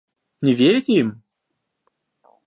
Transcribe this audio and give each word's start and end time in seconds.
Не 0.47 0.53
верите 0.61 0.95
им? 1.01 1.11